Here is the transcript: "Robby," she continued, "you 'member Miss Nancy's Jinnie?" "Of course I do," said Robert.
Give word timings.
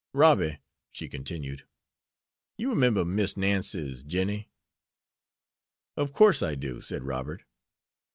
"Robby," 0.13 0.57
she 0.91 1.07
continued, 1.07 1.67
"you 2.57 2.73
'member 2.73 3.05
Miss 3.05 3.37
Nancy's 3.37 4.01
Jinnie?" 4.03 4.49
"Of 5.95 6.11
course 6.11 6.41
I 6.41 6.55
do," 6.55 6.81
said 6.81 7.03
Robert. 7.03 7.43